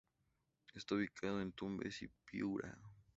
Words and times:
Está 0.73 0.95
ubicado 0.95 1.39
en 1.41 1.51
Tumbes 1.51 2.01
y 2.01 2.07
Piura. 2.25 2.75